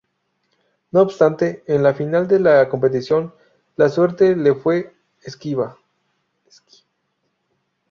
No 0.89 1.01
obstante 1.01 1.63
en 1.67 1.83
la 1.83 1.93
final 1.93 2.27
de 2.27 2.39
la 2.39 2.67
competición, 2.69 3.35
la 3.75 3.87
suerte 3.87 4.35
le 4.35 4.55
fue 4.55 4.95
esquiva. 5.21 5.77